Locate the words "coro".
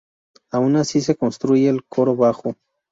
1.85-2.15